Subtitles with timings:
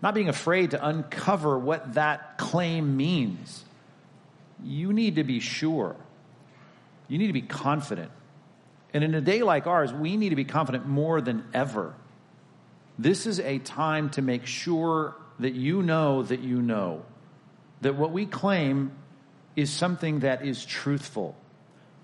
[0.02, 3.63] not being afraid to uncover what that claim means.
[4.63, 5.95] You need to be sure.
[7.07, 8.12] You need to be confident.
[8.94, 11.94] And in a day like ours, we need to be confident more than ever.
[13.00, 17.03] This is a time to make sure that you know that you know
[17.81, 18.91] that what we claim
[19.56, 21.35] is something that is truthful.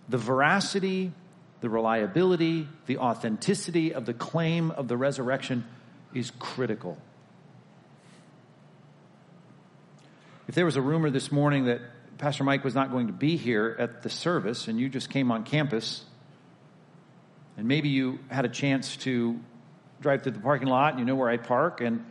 [0.09, 1.14] The veracity
[1.62, 5.66] the reliability, the authenticity of the claim of the resurrection
[6.14, 6.97] is critical.
[10.47, 11.81] If there was a rumor this morning that
[12.18, 15.31] Pastor Mike was not going to be here at the service and you just came
[15.31, 16.03] on campus,
[17.56, 19.40] and maybe you had a chance to
[20.02, 22.06] drive through the parking lot and you know where I park and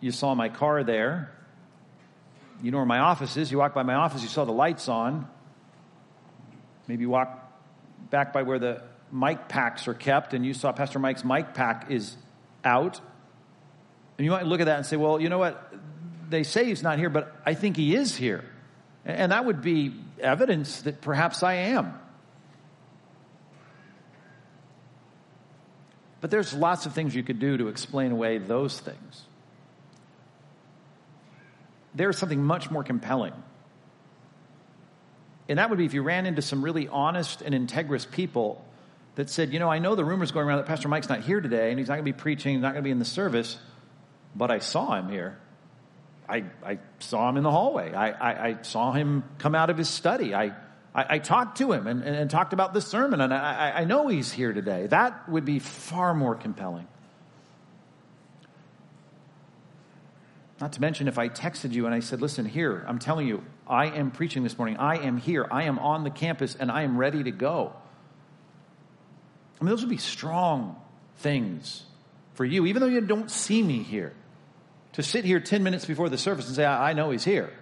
[0.00, 1.32] you saw my car there,
[2.60, 4.88] you know where my office is, you walked by my office, you saw the lights
[4.88, 5.28] on,
[6.86, 7.41] maybe you walk
[8.12, 11.90] back by where the mic packs are kept, and you saw Pastor Mike's mic pack
[11.90, 12.16] is
[12.62, 13.00] out.
[14.16, 15.74] And you might look at that and say, well, you know what?
[16.28, 18.44] They say he's not here, but I think he is here.
[19.04, 21.98] And that would be evidence that perhaps I am.
[26.20, 29.22] But there's lots of things you could do to explain away those things.
[31.94, 33.32] There's something much more compelling
[35.52, 38.64] and that would be if you ran into some really honest and integrous people
[39.16, 41.42] that said, you know, I know the rumors going around that Pastor Mike's not here
[41.42, 43.04] today and he's not going to be preaching, he's not going to be in the
[43.04, 43.58] service,
[44.34, 45.38] but I saw him here.
[46.26, 47.92] I, I saw him in the hallway.
[47.92, 50.34] I, I, I saw him come out of his study.
[50.34, 50.54] I,
[50.94, 53.84] I, I talked to him and, and, and, talked about the sermon, and I, I
[53.84, 54.86] know he's here today.
[54.86, 56.88] That would be far more compelling.
[60.62, 63.42] Not to mention if I texted you and I said, listen, here, I'm telling you,
[63.66, 64.76] I am preaching this morning.
[64.76, 65.44] I am here.
[65.50, 67.72] I am on the campus and I am ready to go.
[69.60, 70.80] I mean, those would be strong
[71.16, 71.82] things
[72.34, 74.12] for you, even though you don't see me here.
[74.92, 77.52] To sit here 10 minutes before the service and say, I know he's here.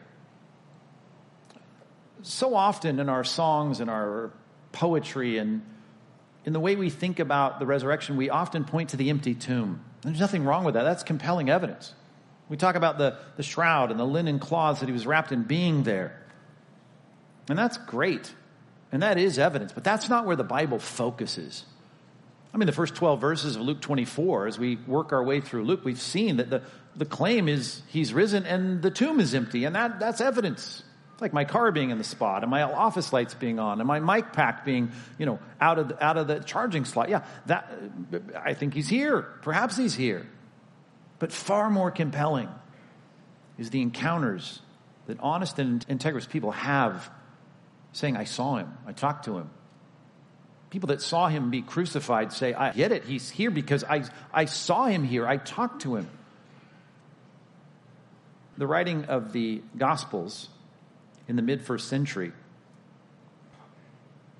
[2.20, 4.30] So often in our songs and our
[4.72, 5.62] poetry and
[6.44, 9.82] in the way we think about the resurrection, we often point to the empty tomb.
[10.02, 10.82] There's nothing wrong with that.
[10.82, 11.94] That's compelling evidence.
[12.50, 15.44] We talk about the, the shroud and the linen cloths that he was wrapped in
[15.44, 16.20] being there.
[17.48, 18.34] And that's great.
[18.92, 21.64] And that is evidence, but that's not where the Bible focuses.
[22.52, 25.64] I mean, the first 12 verses of Luke 24, as we work our way through
[25.64, 26.62] Luke, we've seen that the,
[26.96, 30.82] the claim is he's risen and the tomb is empty, and that, that's evidence.
[31.12, 33.86] It's like my car being in the spot, and my office lights being on, and
[33.86, 37.10] my mic pack being, you know, out of the, out of the charging slot.
[37.10, 37.72] Yeah, that
[38.36, 39.22] I think he's here.
[39.42, 40.26] Perhaps he's here.
[41.20, 42.48] But far more compelling
[43.58, 44.60] is the encounters
[45.06, 47.08] that honest and integrous people have
[47.92, 49.50] saying, I saw him, I talked to him.
[50.70, 54.46] People that saw him be crucified say, I get it, he's here because I, I
[54.46, 56.08] saw him here, I talked to him.
[58.56, 60.48] the writing of the Gospels
[61.28, 62.32] in the mid first century,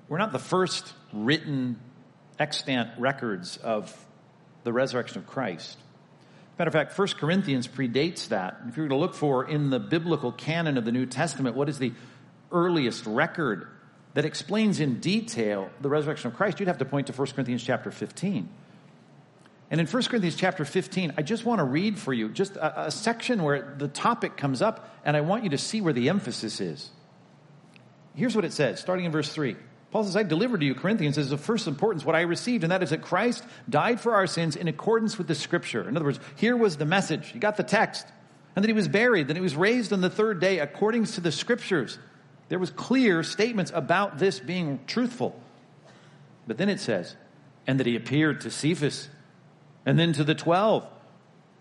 [0.07, 1.79] we're not the first written
[2.39, 3.95] extant records of
[4.63, 5.77] the resurrection of Christ.
[6.59, 8.61] Matter of fact, 1 Corinthians predates that.
[8.67, 11.69] If you're going to look for in the biblical canon of the New Testament, what
[11.69, 11.93] is the
[12.51, 13.67] earliest record
[14.13, 17.63] that explains in detail the resurrection of Christ, you'd have to point to 1 Corinthians
[17.63, 18.49] chapter 15.
[19.69, 22.87] And in 1 Corinthians chapter 15, I just want to read for you just a,
[22.87, 26.09] a, section where the topic comes up, and I want you to see where the
[26.09, 26.89] emphasis is.
[28.13, 29.55] Here's what it says, starting in verse 3.
[29.91, 32.71] Paul says, I delivered to you, Corinthians, as of first importance what I received, and
[32.71, 35.87] that is that Christ died for our sins in accordance with the scripture.
[35.87, 37.33] In other words, here was the message.
[37.33, 38.07] You got the text.
[38.55, 41.21] And that he was buried, that he was raised on the third day according to
[41.21, 41.99] the scriptures.
[42.49, 45.39] There was clear statements about this being truthful.
[46.47, 47.15] But then it says,
[47.67, 49.09] and that he appeared to Cephas,
[49.85, 50.85] and then to the 12.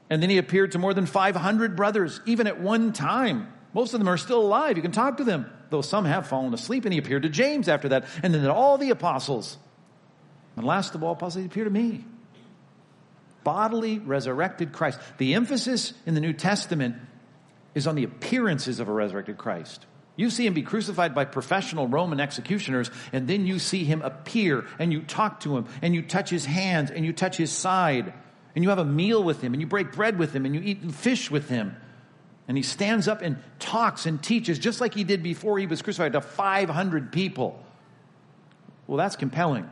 [0.08, 3.52] And then he appeared to more than 500 brothers, even at one time.
[3.72, 4.76] Most of them are still alive.
[4.76, 6.84] You can talk to them, though some have fallen asleep.
[6.84, 9.56] And he appeared to James after that, and then to all the apostles.
[10.56, 12.04] And last of all, apostles, he appeared to me.
[13.42, 15.00] Bodily resurrected Christ.
[15.18, 16.96] The emphasis in the New Testament
[17.74, 19.86] is on the appearances of a resurrected Christ.
[20.16, 24.66] You see him be crucified by professional Roman executioners, and then you see him appear,
[24.78, 28.12] and you talk to him, and you touch his hands, and you touch his side,
[28.54, 30.60] and you have a meal with him, and you break bread with him, and you
[30.62, 31.74] eat fish with him.
[32.50, 35.82] And he stands up and talks and teaches just like he did before he was
[35.82, 37.64] crucified to 500 people.
[38.88, 39.70] Well, that's compelling.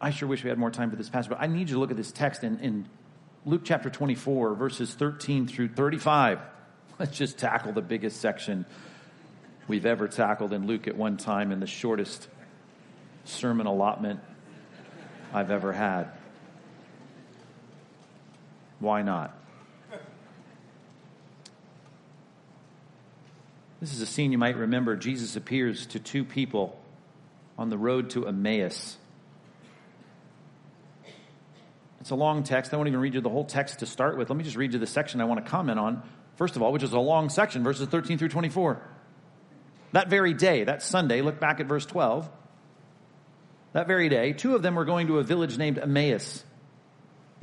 [0.00, 1.80] I sure wish we had more time for this passage, but I need you to
[1.80, 2.86] look at this text in, in
[3.44, 6.38] Luke chapter 24, verses 13 through 35.
[7.00, 8.64] Let's just tackle the biggest section
[9.66, 12.28] we've ever tackled in Luke at one time in the shortest
[13.24, 14.20] sermon allotment
[15.32, 16.12] I've ever had.
[18.84, 19.36] Why not?
[23.80, 24.96] This is a scene you might remember.
[24.96, 26.78] Jesus appears to two people
[27.58, 28.96] on the road to Emmaus.
[32.00, 32.74] It's a long text.
[32.74, 34.28] I won't even read you the whole text to start with.
[34.28, 36.02] Let me just read you the section I want to comment on,
[36.36, 38.80] first of all, which is a long section, verses 13 through 24.
[39.92, 42.28] That very day, that Sunday, look back at verse 12.
[43.72, 46.44] That very day, two of them were going to a village named Emmaus,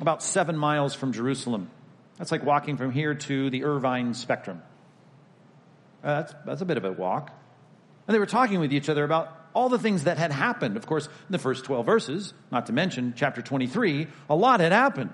[0.02, 1.70] about seven miles from Jerusalem.
[2.18, 4.60] That's like walking from here to the Irvine Spectrum.
[6.02, 7.32] Uh, that's, that's a bit of a walk.
[8.06, 10.76] And they were talking with each other about all the things that had happened.
[10.76, 14.72] Of course, in the first 12 verses, not to mention chapter 23, a lot had
[14.72, 15.10] happened.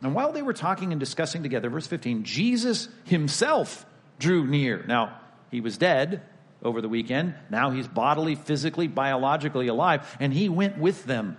[0.00, 3.84] And while they were talking and discussing together, verse 15, Jesus himself
[4.18, 4.82] drew near.
[4.88, 5.20] Now,
[5.50, 6.22] he was dead
[6.62, 7.34] over the weekend.
[7.50, 11.36] Now he's bodily, physically, biologically alive, and he went with them.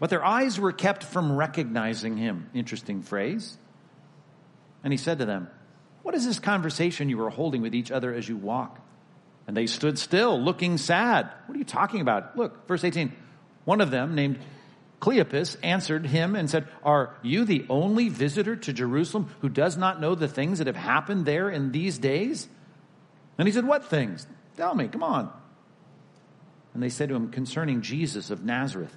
[0.00, 2.48] But their eyes were kept from recognizing him.
[2.54, 3.56] Interesting phrase.
[4.82, 5.48] And he said to them,
[6.02, 8.80] What is this conversation you are holding with each other as you walk?
[9.46, 11.30] And they stood still, looking sad.
[11.46, 12.36] What are you talking about?
[12.36, 13.12] Look, verse 18.
[13.66, 14.38] One of them, named
[15.00, 20.00] Cleopas, answered him and said, Are you the only visitor to Jerusalem who does not
[20.00, 22.48] know the things that have happened there in these days?
[23.36, 24.26] And he said, What things?
[24.56, 25.30] Tell me, come on.
[26.72, 28.96] And they said to him, Concerning Jesus of Nazareth,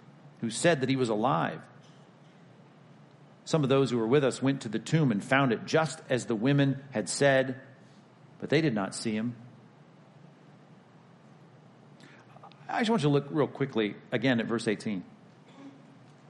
[0.41, 1.61] who said that he was alive.
[3.45, 5.99] Some of those who were with us went to the tomb and found it just
[6.09, 7.59] as the women had said,
[8.39, 9.35] but they did not see him.
[12.67, 15.03] I just want you to look real quickly again at verse 18.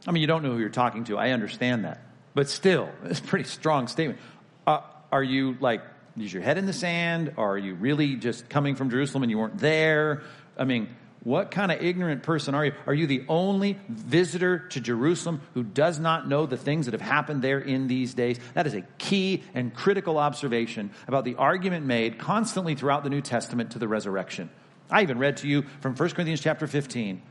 [0.07, 1.17] I mean, you don't know who you're talking to.
[1.17, 2.01] I understand that.
[2.33, 4.19] But still, it's a pretty strong statement.
[4.65, 5.83] Uh, are you like,
[6.19, 7.33] is your head in the sand?
[7.37, 10.23] Or are you really just coming from Jerusalem and you weren't there?
[10.57, 10.89] I mean,
[11.23, 12.73] what kind of ignorant person are you?
[12.87, 17.01] Are you the only visitor to Jerusalem who does not know the things that have
[17.01, 18.39] happened there in these days?
[18.55, 23.21] That is a key and critical observation about the argument made constantly throughout the New
[23.21, 24.49] Testament to the resurrection.
[24.89, 27.21] I even read to you from 1 Corinthians chapter 15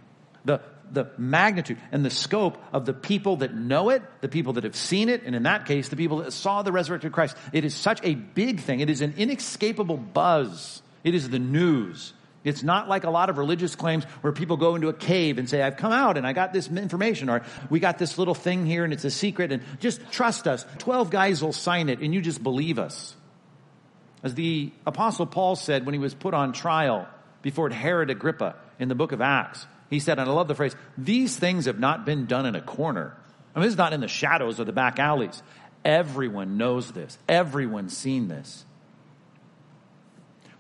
[0.45, 4.65] the, the magnitude and the scope of the people that know it, the people that
[4.65, 7.37] have seen it, and in that case, the people that saw the resurrected Christ.
[7.53, 8.81] It is such a big thing.
[8.81, 10.81] It is an inescapable buzz.
[11.03, 14.75] It is the news It's not like a lot of religious claims where people go
[14.75, 17.81] into a cave and say, I've come out and I got this information, or we
[17.81, 20.65] got this little thing here and it's a secret, and just trust us.
[20.79, 23.15] Twelve guys will sign it and you just believe us.
[24.23, 27.09] As the apostle Paul said when he was put on trial
[27.43, 30.75] before Herod Agrippa in the book of Acts, he said, and I love the phrase,
[30.97, 33.17] these things have not been done in a corner.
[33.55, 35.43] I mean, this is not in the shadows or the back alleys.
[35.85, 37.19] Everyone knows this.
[37.29, 38.65] Everyone's seen this.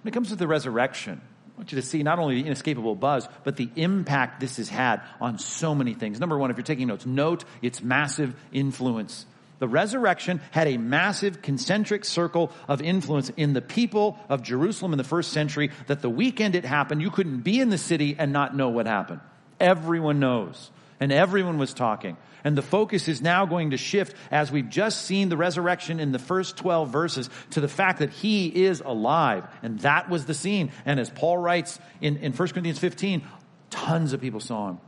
[0.02, 1.20] When it comes to the resurrection,
[1.60, 5.02] want you to see not only the inescapable buzz, but the impact this has had
[5.20, 6.18] on so many things.
[6.18, 9.26] Number one, if you're taking notes, note its massive influence.
[9.58, 14.96] The resurrection had a massive concentric circle of influence in the people of Jerusalem in
[14.96, 18.32] the first century that the weekend it happened, you couldn't be in the city and
[18.32, 19.20] not know what happened.
[19.60, 20.70] Everyone knows.
[20.98, 22.16] And everyone was talking.
[22.44, 26.12] And the focus is now going to shift as we've just seen the resurrection in
[26.12, 29.46] the first 12 verses to the fact that he is alive.
[29.62, 30.72] And that was the scene.
[30.84, 33.22] And as Paul writes in, in 1 Corinthians 15,
[33.70, 34.78] tons of people saw him.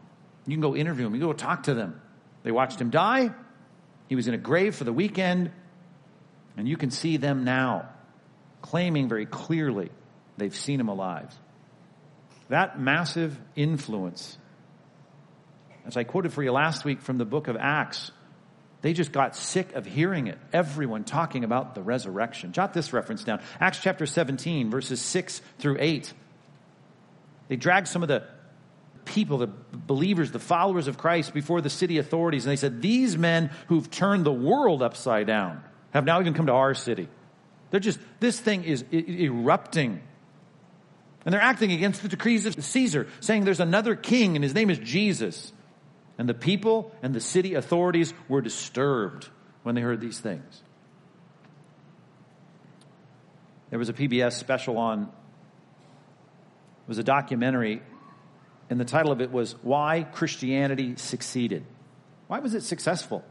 [0.47, 1.15] You can go interview him.
[1.15, 2.01] You can go talk to them.
[2.43, 3.31] They watched him die.
[4.09, 5.51] He was in a grave for the weekend.
[6.57, 7.89] And you can see them now
[8.61, 9.91] claiming very clearly
[10.37, 11.33] they've seen him alive.
[12.49, 14.39] That massive influence
[15.87, 18.11] as I quoted for you last week from the book of Acts,
[18.83, 20.39] they just got sick of hearing it.
[20.53, 22.53] Everyone talking about the resurrection.
[22.53, 23.41] Jot this reference down.
[23.61, 26.13] Acts chapter 17, verses 6 through 8.
[27.49, 28.25] They dragged some of the
[29.05, 33.17] people, the believers, the followers of Christ before the city authorities, and they said, These
[33.17, 35.63] men who've turned the world upside down
[35.93, 37.09] have now even come to our city.
[37.71, 40.03] They're just, this thing is erupting.
[41.25, 44.71] And they're acting against the decrees of Caesar, saying there's another king and his name
[44.71, 45.53] is Jesus.
[46.19, 49.29] And the people and the city authorities were disturbed
[49.63, 50.63] when they heard these things.
[53.71, 55.09] There was a PBS special on, it
[56.89, 57.83] was a documentary,
[58.69, 61.65] and the title of it was Why Christianity Succeeded.
[62.27, 63.25] Why was it successful?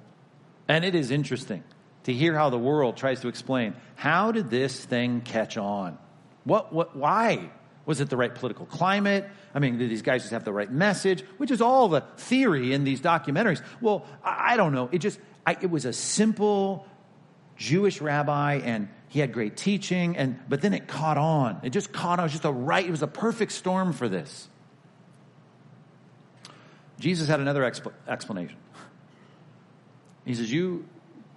[0.68, 1.64] And it is interesting
[2.04, 5.98] to hear how the world tries to explain how did this thing catch on?
[6.44, 7.52] What, what, why?
[7.86, 9.28] Was it the right political climate?
[9.54, 11.22] I mean, did these guys just have the right message?
[11.38, 13.62] Which is all the theory in these documentaries.
[13.82, 14.90] Well, I, don't know.
[14.92, 16.86] It just, I, it was a simple
[17.58, 21.60] Jewish rabbi and he had great teaching and, but then it caught on.
[21.64, 22.24] It just caught on.
[22.24, 24.48] It was just a right, it was a perfect storm for this.
[27.00, 28.58] Jesus had another exp- explanation.
[30.24, 30.86] He says, you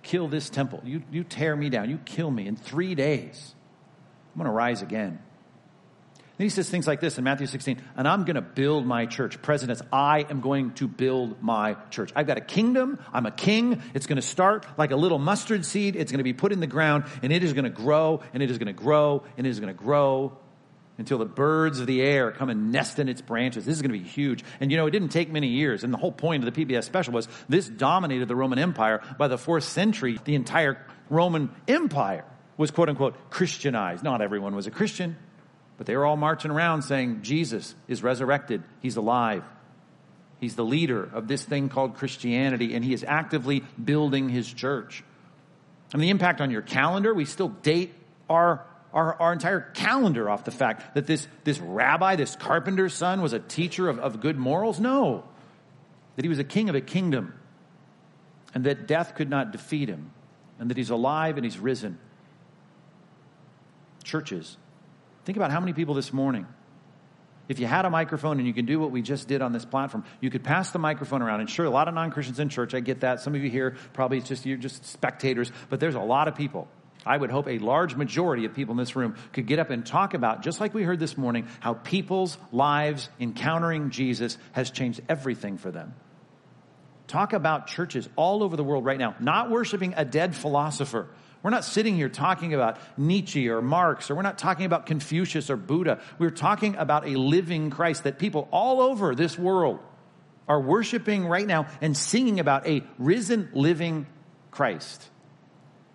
[0.02, 0.82] kill this temple.
[0.84, 1.88] You, you tear me down.
[1.88, 3.54] You kill me in three days.
[4.34, 5.20] I'm going to rise again.
[6.36, 9.06] And he says things like this in Matthew 16, and I'm going to build my
[9.06, 9.40] church.
[9.40, 12.10] Presidents, I am going to build my church.
[12.16, 12.98] I've got a kingdom.
[13.12, 13.80] I'm a king.
[13.94, 15.94] It's going to start like a little mustard seed.
[15.94, 18.42] It's going to be put in the ground and it is going to grow and
[18.42, 20.36] it is going to grow and it is going to grow
[20.98, 23.64] until the birds of the air come and nest in its branches.
[23.64, 24.44] This is going to be huge.
[24.58, 25.84] And you know, it didn't take many years.
[25.84, 29.02] And the whole point of the PBS special was this dominated the Roman Empire.
[29.18, 32.24] By the fourth century, the entire Roman Empire
[32.56, 34.02] was quote unquote Christianized.
[34.02, 35.16] Not everyone was a Christian.
[35.76, 38.62] But they were all marching around saying, Jesus is resurrected.
[38.80, 39.44] He's alive.
[40.38, 45.02] He's the leader of this thing called Christianity, and he is actively building his church.
[45.92, 47.94] And the impact on your calendar, we still date
[48.28, 53.20] our, our, our entire calendar off the fact that this, this rabbi, this carpenter's son,
[53.22, 54.80] was a teacher of, of good morals.
[54.80, 55.24] No.
[56.16, 57.34] That he was a king of a kingdom,
[58.54, 60.12] and that death could not defeat him,
[60.58, 61.98] and that he's alive and he's risen.
[64.04, 64.56] Churches
[65.24, 66.46] Think about how many people this morning,
[67.48, 69.64] if you had a microphone and you can do what we just did on this
[69.64, 71.40] platform, you could pass the microphone around.
[71.40, 73.20] And sure, a lot of non Christians in church, I get that.
[73.20, 76.34] Some of you here, probably it's just you're just spectators, but there's a lot of
[76.34, 76.68] people.
[77.06, 79.84] I would hope a large majority of people in this room could get up and
[79.84, 85.02] talk about, just like we heard this morning, how people's lives encountering Jesus has changed
[85.08, 85.94] everything for them.
[87.06, 91.08] Talk about churches all over the world right now, not worshiping a dead philosopher,
[91.44, 95.50] we're not sitting here talking about Nietzsche or Marx, or we're not talking about Confucius
[95.50, 96.00] or Buddha.
[96.18, 99.78] We're talking about a living Christ that people all over this world
[100.48, 104.06] are worshiping right now and singing about a risen, living
[104.52, 105.06] Christ.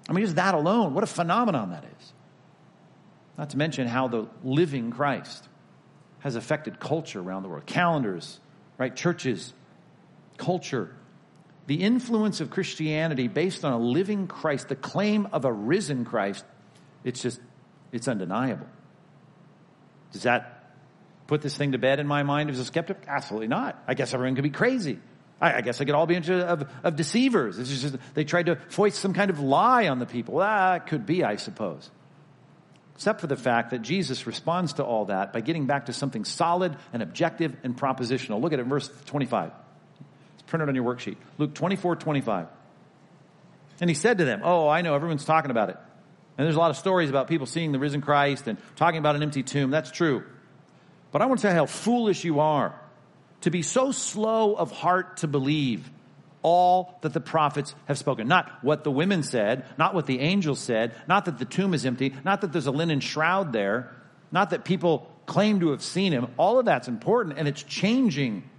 [0.07, 2.13] I mean, just that alone, what a phenomenon that is.
[3.35, 5.49] Not to mention how the living Christ
[6.19, 7.65] has affected culture around the world.
[7.65, 8.39] Calendars,
[8.77, 8.95] right?
[8.95, 9.51] Churches,
[10.37, 10.95] culture,
[11.69, 16.43] the influence of Christianity based on a living Christ, the claim of a risen Christ,
[17.03, 17.39] it's just,
[17.91, 18.65] it's undeniable.
[20.11, 20.73] Does that
[21.27, 23.03] put this thing to bed in my mind as a skeptic?
[23.07, 23.83] Absolutely not.
[23.87, 24.97] I guess everyone could be crazy.
[25.39, 27.59] I, I guess I could all be of, of deceivers.
[27.59, 30.33] It's just they tried to foist some kind of lie on the people.
[30.33, 31.91] Well, that could be, I suppose.
[32.95, 36.25] except for the fact that Jesus responds to all that by getting back to something
[36.25, 38.41] solid and objective and propositional.
[38.41, 39.51] Look at it, verse 25.
[40.49, 41.17] It's printed on your worksheet.
[41.37, 42.47] Luke 24, 25.
[43.81, 45.77] And he said to them, Oh, I know, everyone's talking about it.
[46.39, 49.15] And there's a lot of stories about people seeing the risen Christ and talking about
[49.15, 49.69] an empty tomb.
[49.69, 50.23] That's true.
[51.11, 52.73] But I want to tell you how foolish you are
[53.41, 55.87] to be so slow of heart to believe
[56.41, 58.27] all that the prophets have spoken.
[58.27, 61.85] Not what the women said, not what the angels said, not that the tomb is
[61.85, 63.95] empty, not that there's a linen shroud there,
[64.31, 66.27] not that people claim to have seen him.
[66.37, 68.49] All of that's important and it's changing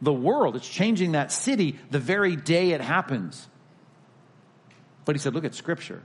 [0.00, 0.56] the world.
[0.56, 3.48] It's changing that city the very day it happens.
[5.04, 6.02] But he said, look at scripture.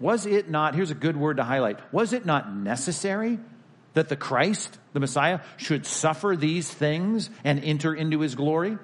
[0.00, 3.38] Was it not, here's a good word to highlight, was it not necessary
[3.94, 8.76] that the Christ, the Messiah, should suffer these things and enter into his glory?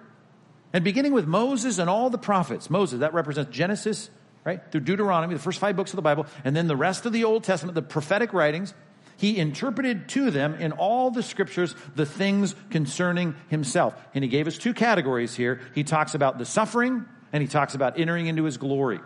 [0.73, 4.09] And beginning with Moses and all the prophets, Moses, that represents Genesis,
[4.45, 7.13] right, through Deuteronomy, the first five books of the Bible, and then the rest of
[7.13, 8.73] the Old Testament, the prophetic writings,
[9.17, 13.95] he interpreted to them in all the scriptures the things concerning himself.
[14.15, 15.61] And he gave us two categories here.
[15.75, 19.01] He talks about the suffering and he talks about entering into his glory.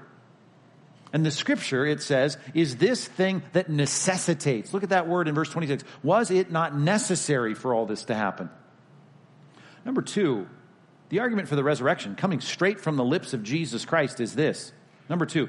[1.12, 4.74] And the scripture, it says, is this thing that necessitates.
[4.74, 5.84] Look at that word in verse 26.
[6.02, 8.50] Was it not necessary for all this to happen?
[9.84, 10.48] Number two,
[11.08, 14.72] the argument for the resurrection, coming straight from the lips of Jesus Christ, is this.
[15.08, 15.48] Number two,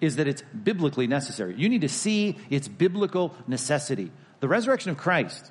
[0.00, 1.54] is that it's biblically necessary.
[1.56, 4.10] You need to see its biblical necessity.
[4.40, 5.50] The resurrection of Christ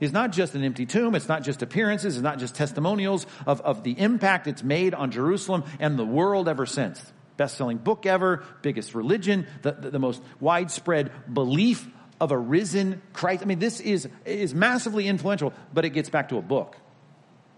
[0.00, 3.60] is not just an empty tomb, it's not just appearances, it's not just testimonials of,
[3.62, 7.12] of the impact it's made on Jerusalem and the world ever since.
[7.36, 11.86] Best selling book ever, biggest religion, the, the, the most widespread belief
[12.20, 13.42] of a risen Christ.
[13.42, 16.76] I mean, this is, is massively influential, but it gets back to a book.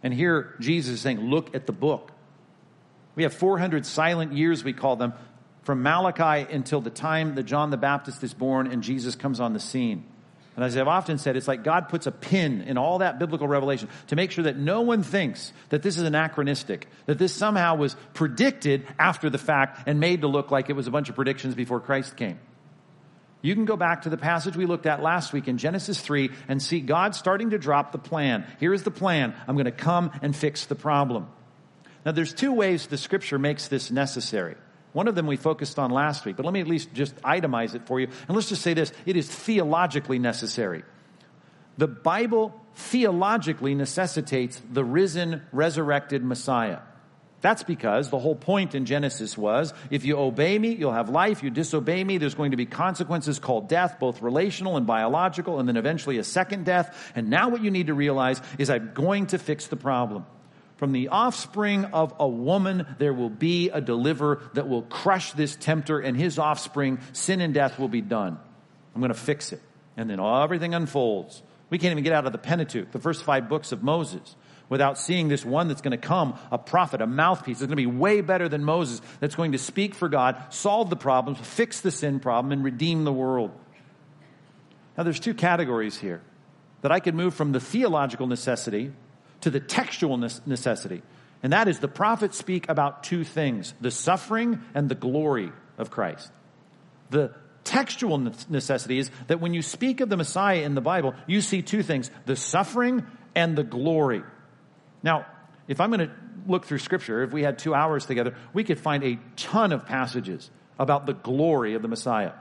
[0.02, 2.12] And here Jesus is saying, look at the book.
[3.16, 5.12] We have 400 silent years, we call them,
[5.62, 9.52] from Malachi until the time that John the Baptist is born and Jesus comes on
[9.52, 10.04] the scene.
[10.56, 13.48] And as I've often said, it's like God puts a pin in all that biblical
[13.48, 17.76] revelation to make sure that no one thinks that this is anachronistic, that this somehow
[17.76, 21.14] was predicted after the fact and made to look like it was a bunch of
[21.14, 22.38] predictions before Christ came.
[23.42, 26.30] You can go back to the passage we looked at last week in Genesis 3
[26.48, 28.44] and see God starting to drop the plan.
[28.58, 29.34] Here is the plan.
[29.48, 31.26] I'm going to come and fix the problem.
[32.04, 34.56] Now, there's two ways the scripture makes this necessary.
[34.92, 37.74] One of them we focused on last week, but let me at least just itemize
[37.74, 38.08] it for you.
[38.26, 40.82] And let's just say this it is theologically necessary.
[41.78, 46.80] The Bible theologically necessitates the risen, resurrected Messiah.
[47.40, 51.42] That's because the whole point in Genesis was if you obey me, you'll have life.
[51.42, 55.66] You disobey me, there's going to be consequences called death, both relational and biological, and
[55.66, 57.12] then eventually a second death.
[57.14, 60.26] And now what you need to realize is I'm going to fix the problem.
[60.80, 65.54] From the offspring of a woman, there will be a deliverer that will crush this
[65.54, 68.38] tempter, and his offspring, sin and death, will be done.
[68.94, 69.60] I'm going to fix it.
[69.98, 71.42] And then everything unfolds.
[71.68, 74.34] We can't even get out of the Pentateuch, the first five books of Moses,
[74.70, 77.58] without seeing this one that's going to come, a prophet, a mouthpiece.
[77.58, 80.88] It's going to be way better than Moses, that's going to speak for God, solve
[80.88, 83.50] the problems, fix the sin problem, and redeem the world.
[84.96, 86.22] Now, there's two categories here
[86.80, 88.92] that I could move from the theological necessity
[89.42, 91.02] to the textual necessity.
[91.42, 95.90] And that is the prophets speak about two things the suffering and the glory of
[95.90, 96.30] Christ.
[97.10, 101.40] The textual necessity is that when you speak of the Messiah in the Bible, you
[101.40, 104.22] see two things the suffering and the glory.
[105.02, 105.26] Now,
[105.68, 106.14] if I'm going to
[106.46, 109.86] look through Scripture, if we had two hours together, we could find a ton of
[109.86, 112.32] passages about the glory of the Messiah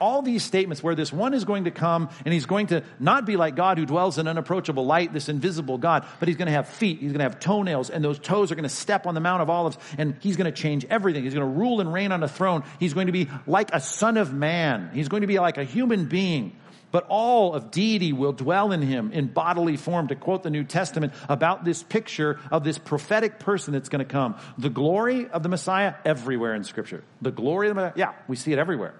[0.00, 3.26] all these statements where this one is going to come and he's going to not
[3.26, 6.52] be like God who dwells in unapproachable light, this invisible God, but he's going to
[6.52, 9.14] have feet, he's going to have toenails, and those toes are going to step on
[9.14, 11.24] the Mount of Olives, and he's going to change everything.
[11.24, 12.64] He's going to rule and reign on a throne.
[12.80, 14.90] He's going to be like a son of man.
[14.92, 16.56] He's going to be like a human being.
[16.90, 20.62] But all of deity will dwell in him in bodily form, to quote the New
[20.62, 24.36] Testament about this picture of this prophetic person that's going to come.
[24.58, 27.02] The glory of the Messiah everywhere in Scripture.
[27.20, 28.94] The glory of the Messiah, yeah, we see it everywhere.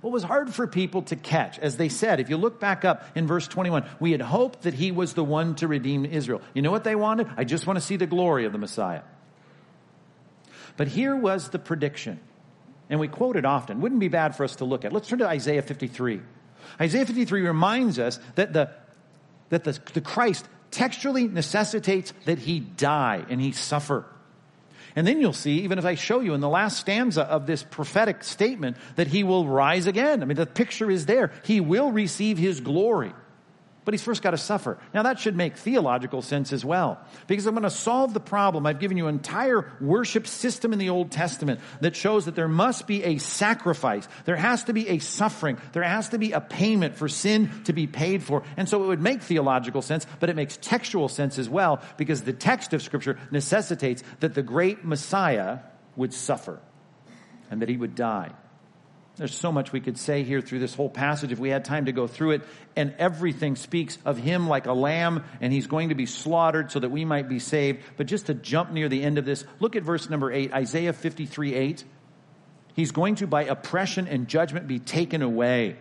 [0.00, 3.04] What was hard for people to catch, as they said, if you look back up
[3.14, 6.40] in verse 21, we had hoped that he was the one to redeem Israel.
[6.54, 7.28] You know what they wanted?
[7.36, 9.02] I just want to see the glory of the Messiah.
[10.78, 12.18] But here was the prediction,
[12.88, 13.82] and we quote it often.
[13.82, 14.92] Wouldn't be bad for us to look at.
[14.92, 16.22] Let's turn to Isaiah 53.
[16.80, 18.70] Isaiah 53 reminds us that the,
[19.50, 24.06] that the, the Christ textually necessitates that he die and he suffer.
[24.96, 27.62] And then you'll see, even if I show you in the last stanza of this
[27.62, 30.22] prophetic statement, that he will rise again.
[30.22, 31.32] I mean, the picture is there.
[31.44, 33.12] He will receive his glory.
[33.84, 34.78] But he's first got to suffer.
[34.92, 37.00] Now, that should make theological sense as well.
[37.26, 38.66] Because I'm going to solve the problem.
[38.66, 42.48] I've given you an entire worship system in the Old Testament that shows that there
[42.48, 44.06] must be a sacrifice.
[44.26, 45.58] There has to be a suffering.
[45.72, 48.42] There has to be a payment for sin to be paid for.
[48.56, 52.22] And so it would make theological sense, but it makes textual sense as well because
[52.22, 55.60] the text of Scripture necessitates that the great Messiah
[55.96, 56.60] would suffer
[57.50, 58.32] and that he would die.
[59.20, 61.84] There's so much we could say here through this whole passage if we had time
[61.84, 62.42] to go through it.
[62.74, 66.80] And everything speaks of him like a lamb, and he's going to be slaughtered so
[66.80, 67.80] that we might be saved.
[67.98, 70.94] But just to jump near the end of this, look at verse number 8, Isaiah
[70.94, 71.84] 53 8.
[72.72, 75.76] He's going to, by oppression and judgment, be taken away.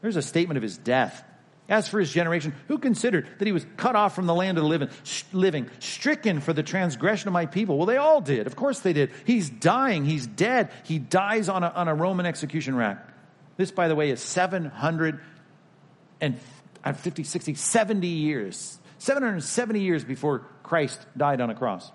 [0.00, 1.22] There's a statement of his death.
[1.70, 4.64] As for his generation, who considered that he was cut off from the land of
[4.64, 4.88] the living,
[5.32, 7.78] living, stricken for the transgression of my people?
[7.78, 8.48] Well, they all did.
[8.48, 9.12] Of course they did.
[9.24, 10.04] He's dying.
[10.04, 10.70] He's dead.
[10.82, 13.06] He dies on a, on a Roman execution rack.
[13.56, 15.22] This, by the way, is 750,
[16.82, 18.80] uh, 60, 70 years.
[18.98, 21.92] 770 years before Christ died on a cross.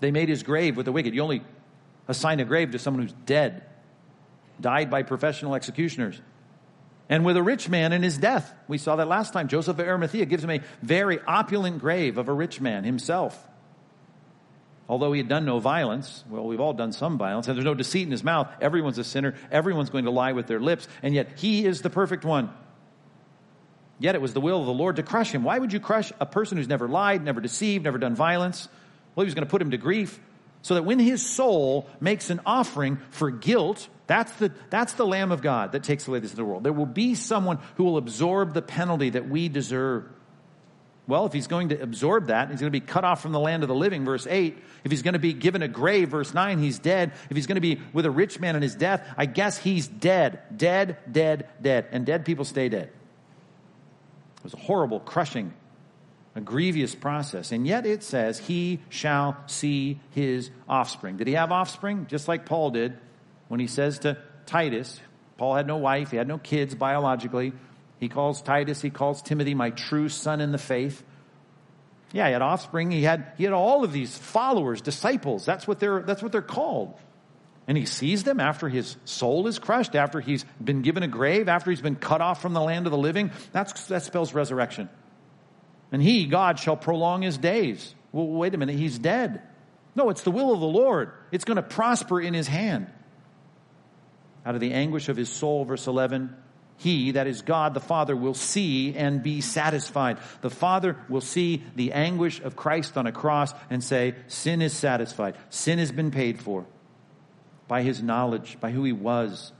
[0.00, 1.14] They made his grave with the wicked.
[1.14, 1.42] You only
[2.08, 3.62] assign a grave to someone who's dead,
[4.60, 6.20] died by professional executioners
[7.12, 8.54] and with a rich man in his death.
[8.68, 9.46] We saw that last time.
[9.46, 13.46] Joseph of Arimathea gives him a very opulent grave of a rich man himself.
[14.88, 17.74] Although he had done no violence, well, we've all done some violence, and there's no
[17.74, 18.48] deceit in his mouth.
[18.62, 19.34] Everyone's a sinner.
[19.50, 22.48] Everyone's going to lie with their lips, and yet he is the perfect one.
[23.98, 25.44] Yet it was the will of the Lord to crush him.
[25.44, 28.70] Why would you crush a person who's never lied, never deceived, never done violence?
[29.14, 30.18] Well, he was going to put him to grief
[30.62, 35.32] so that when his soul makes an offering for guilt, that's the, that's the Lamb
[35.32, 36.64] of God that takes away this the world.
[36.64, 40.04] There will be someone who will absorb the penalty that we deserve.
[41.08, 43.40] Well, if he's going to absorb that, he's going to be cut off from the
[43.40, 44.56] land of the living, verse 8.
[44.84, 47.12] If he's going to be given a grave, verse 9, he's dead.
[47.28, 49.88] If he's going to be with a rich man in his death, I guess he's
[49.88, 50.40] dead.
[50.56, 51.88] Dead, dead, dead.
[51.90, 52.90] And dead people stay dead.
[54.38, 55.52] It was a horrible, crushing
[56.34, 57.52] a grievous process.
[57.52, 61.16] And yet it says, He shall see his offspring.
[61.16, 62.06] Did he have offspring?
[62.08, 62.96] Just like Paul did
[63.48, 64.16] when he says to
[64.46, 65.00] Titus,
[65.36, 67.52] Paul had no wife, he had no kids biologically.
[67.98, 71.04] He calls Titus, he calls Timothy my true son in the faith.
[72.12, 72.90] Yeah, he had offspring.
[72.90, 75.46] He had, he had all of these followers, disciples.
[75.46, 76.94] That's what they're, that's what they're called.
[77.66, 81.48] And he sees them after his soul is crushed, after he's been given a grave,
[81.48, 83.30] after he's been cut off from the land of the living.
[83.52, 84.90] That's, that spells resurrection
[85.92, 87.94] and he, God, shall prolong his days.
[88.10, 89.42] Well, wait a minute, he's dead.
[89.94, 91.12] No, it's the will of the Lord.
[91.30, 92.86] It's going to prosper in his hand.
[94.44, 96.34] Out of the anguish of his soul, verse 11,
[96.78, 100.18] he, that is God the Father, will see and be satisfied.
[100.40, 104.72] The Father will see the anguish of Christ on a cross and say, Sin is
[104.72, 105.36] satisfied.
[105.50, 106.66] Sin has been paid for
[107.68, 109.52] by his knowledge, by who he was,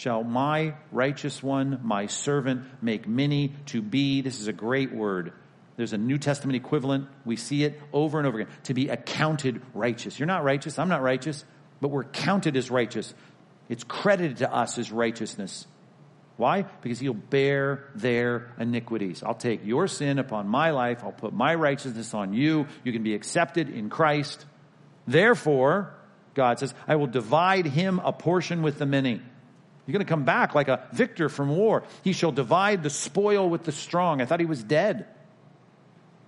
[0.00, 4.22] shall my righteous one, my servant, make many to be.
[4.22, 5.34] This is a great word.
[5.76, 7.06] There's a New Testament equivalent.
[7.26, 8.52] We see it over and over again.
[8.64, 10.18] To be accounted righteous.
[10.18, 10.78] You're not righteous.
[10.78, 11.44] I'm not righteous.
[11.82, 13.12] But we're counted as righteous.
[13.68, 15.66] It's credited to us as righteousness.
[16.38, 16.62] Why?
[16.62, 19.22] Because he'll bear their iniquities.
[19.22, 21.04] I'll take your sin upon my life.
[21.04, 22.66] I'll put my righteousness on you.
[22.84, 24.46] You can be accepted in Christ.
[25.06, 25.92] Therefore,
[26.32, 29.20] God says, I will divide him a portion with the many.
[29.86, 31.84] You're going to come back like a victor from war.
[32.04, 34.20] He shall divide the spoil with the strong.
[34.20, 35.06] I thought he was dead.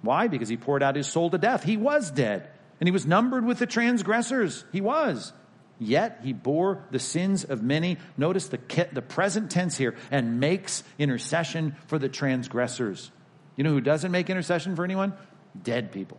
[0.01, 0.27] Why?
[0.27, 1.63] Because he poured out his soul to death.
[1.63, 2.49] He was dead.
[2.81, 4.65] And he was numbered with the transgressors.
[4.73, 5.33] He was.
[5.79, 7.99] Yet he bore the sins of many.
[8.17, 8.59] Notice the,
[8.93, 13.11] the present tense here and makes intercession for the transgressors.
[13.57, 15.13] You know who doesn't make intercession for anyone?
[15.61, 16.19] Dead people.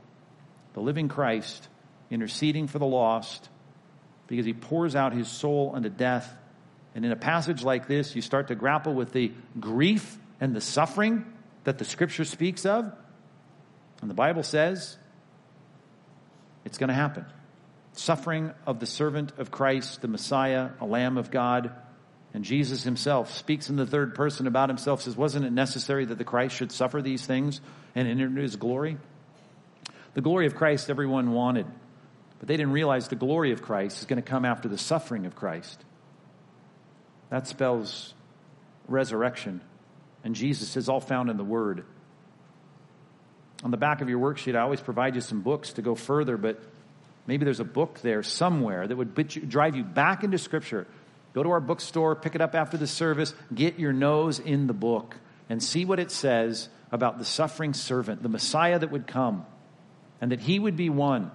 [0.73, 1.67] The living Christ
[2.09, 3.49] interceding for the lost
[4.27, 6.33] because he pours out his soul unto death
[6.95, 10.61] and in a passage like this, you start to grapple with the grief and the
[10.61, 11.25] suffering
[11.63, 12.91] that the scripture speaks of.
[14.01, 14.97] And the Bible says
[16.65, 17.25] it's going to happen.
[17.93, 21.71] Suffering of the servant of Christ, the Messiah, a Lamb of God.
[22.33, 26.17] And Jesus himself speaks in the third person about himself, says, Wasn't it necessary that
[26.17, 27.61] the Christ should suffer these things
[27.93, 28.97] and enter into his glory?
[30.15, 31.67] The glory of Christ everyone wanted,
[32.39, 35.25] but they didn't realize the glory of Christ is going to come after the suffering
[35.25, 35.83] of Christ.
[37.29, 38.13] That spells
[38.87, 39.61] resurrection.
[40.23, 41.85] And Jesus is all found in the Word.
[43.63, 46.37] On the back of your worksheet, I always provide you some books to go further,
[46.37, 46.61] but
[47.27, 50.85] maybe there's a book there somewhere that would you, drive you back into Scripture.
[51.33, 54.73] Go to our bookstore, pick it up after the service, get your nose in the
[54.73, 55.15] book,
[55.49, 59.45] and see what it says about the suffering servant, the Messiah that would come,
[60.21, 61.31] and that he would be one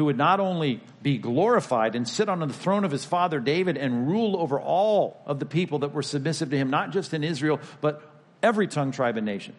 [0.00, 3.76] who would not only be glorified and sit on the throne of his father David
[3.76, 7.22] and rule over all of the people that were submissive to him, not just in
[7.22, 8.10] Israel, but
[8.42, 9.54] every tongue, tribe, and nation.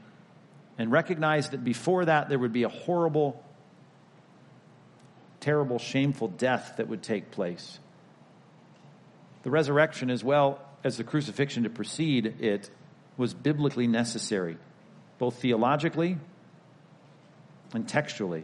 [0.80, 3.43] And recognize that before that, there would be a horrible,
[5.41, 7.77] terrible, shameful death that would take place.
[9.43, 12.67] The resurrection, as well as the crucifixion to precede it,
[13.15, 14.58] was biblically necessary,
[15.19, 16.17] both theologically
[17.75, 18.43] and textually.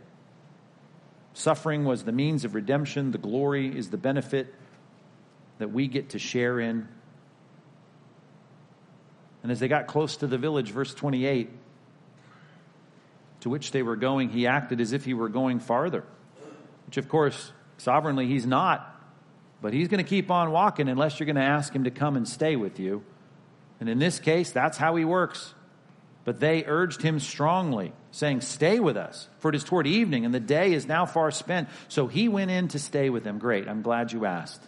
[1.37, 4.55] Suffering was the means of redemption, the glory is the benefit
[5.59, 6.87] that we get to share in.
[9.43, 11.51] And as they got close to the village, verse 28,
[13.41, 16.03] to which they were going, he acted as if he were going farther,
[16.87, 18.99] which, of course, sovereignly, he's not.
[19.61, 22.17] But he's going to keep on walking unless you're going to ask him to come
[22.17, 23.03] and stay with you.
[23.79, 25.53] And in this case, that's how he works.
[26.27, 30.33] But they urged him strongly, saying, Stay with us, for it is toward evening, and
[30.33, 31.69] the day is now far spent.
[31.87, 33.39] So he went in to stay with them.
[33.39, 34.61] Great, I'm glad you asked.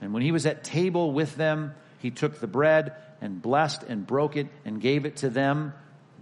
[0.00, 4.06] And when he was at table with them, he took the bread and blessed and
[4.06, 5.72] broke it and gave it to them.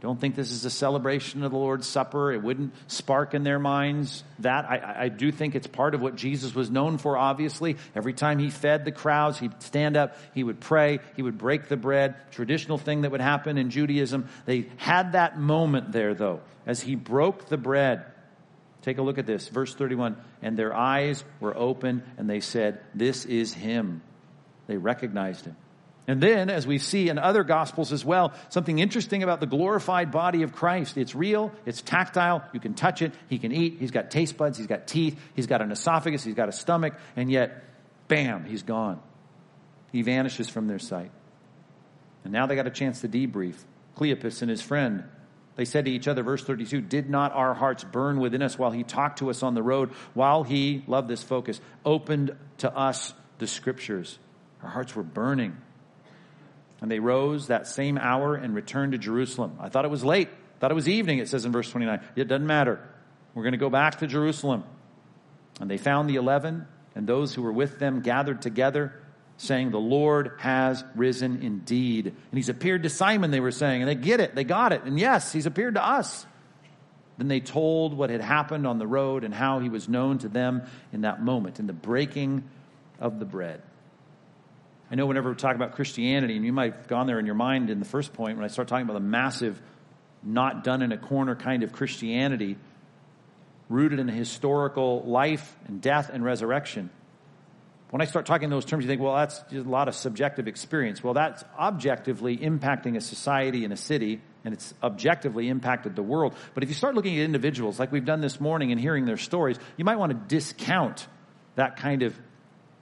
[0.01, 2.31] Don't think this is a celebration of the Lord's Supper.
[2.31, 4.67] It wouldn't spark in their minds that.
[4.67, 7.79] I, I, do think it's part of what Jesus was known for, obviously.
[7.95, 11.69] Every time he fed the crowds, he'd stand up, he would pray, he would break
[11.69, 12.15] the bread.
[12.31, 14.29] Traditional thing that would happen in Judaism.
[14.45, 18.05] They had that moment there, though, as he broke the bread.
[18.83, 20.17] Take a look at this, verse 31.
[20.43, 24.03] And their eyes were open, and they said, This is him.
[24.67, 25.57] They recognized him.
[26.09, 30.13] And then, as we see in other gospels as well, something interesting about the glorified
[30.13, 30.97] body of Christ.
[30.97, 34.57] It's real, it's tactile, you can touch it, he can eat, he's got taste buds,
[34.57, 37.65] he's got teeth, he's got an esophagus, he's got a stomach, and yet,
[38.07, 39.01] bam, he's gone.
[39.91, 41.11] He vanishes from their sight.
[42.23, 43.57] And now they got a chance to debrief.
[43.97, 45.05] Cleopas and his friend,
[45.57, 48.71] they said to each other, verse 32, Did not our hearts burn within us while
[48.71, 53.13] he talked to us on the road, while he, love this focus, opened to us
[53.39, 54.19] the scriptures?
[54.63, 55.57] Our hearts were burning.
[56.81, 59.59] And they rose that same hour and returned to Jerusalem.
[59.61, 60.29] I thought it was late.
[60.61, 62.01] thought it was evening, it says in verse 29.
[62.17, 62.87] It doesn't matter.
[63.35, 64.65] We're going to go back to Jerusalem.
[65.61, 68.95] And they found the eleven and those who were with them gathered together,
[69.37, 72.07] saying, The Lord has risen indeed.
[72.07, 73.83] And he's appeared to Simon, they were saying.
[73.83, 74.35] And they get it.
[74.35, 74.85] They got it.
[74.85, 76.25] And yes, he's appeared to us.
[77.19, 80.29] Then they told what had happened on the road and how he was known to
[80.29, 82.45] them in that moment, in the breaking
[82.99, 83.61] of the bread.
[84.91, 87.35] I know whenever we talk about Christianity, and you might have gone there in your
[87.35, 89.61] mind in the first point when I start talking about the massive,
[90.23, 92.57] not done in a corner kind of Christianity,
[93.69, 96.91] rooted in a historical life and death and resurrection.
[97.91, 101.03] When I start talking those terms, you think, well, that's a lot of subjective experience.
[101.03, 106.35] Well, that's objectively impacting a society and a city, and it's objectively impacted the world.
[106.55, 109.17] But if you start looking at individuals, like we've done this morning and hearing their
[109.17, 111.07] stories, you might want to discount
[111.55, 112.17] that kind of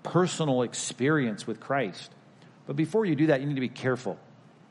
[0.04, 2.12] personal experience with Christ.
[2.66, 4.16] But before you do that, you need to be careful.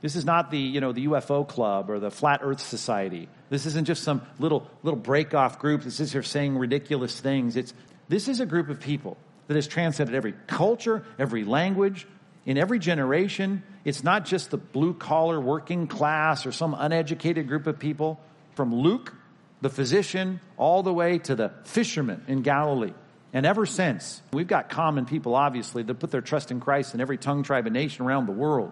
[0.02, 3.28] This is not the, you know, the UFO club or the flat earth society.
[3.50, 7.56] This isn't just some little, little break off group that sits here saying ridiculous things.
[7.56, 7.74] It's,
[8.10, 9.18] this is a group of people
[9.48, 12.08] that has transcended every culture, every language,
[12.46, 13.64] in every generation.
[13.86, 18.20] It's not just the blue collar working class or some uneducated group of people.
[18.56, 19.14] From Luke,
[19.62, 22.94] the physician, all the way to the fisherman in Galilee.
[23.34, 27.02] And ever since, we've got common people, obviously, that put their trust in Christ in
[27.02, 28.72] every tongue, tribe, and nation around the world.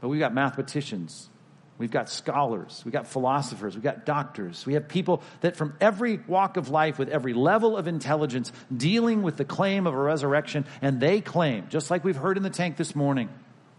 [0.00, 1.30] But we've got mathematicians,
[1.78, 4.66] we've got scholars, we've got philosophers, we've got doctors.
[4.66, 9.22] We have people that from every walk of life, with every level of intelligence, dealing
[9.22, 12.50] with the claim of a resurrection, and they claim, just like we've heard in the
[12.50, 13.28] tank this morning,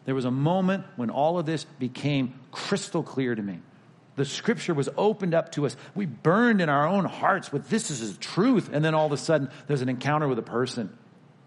[0.05, 3.59] there was a moment when all of this became crystal clear to me
[4.19, 5.77] the scripture was opened up to us.
[5.95, 8.69] We burned in our own hearts with this is truth.
[8.71, 10.95] And then all of a sudden, there's an encounter with a person.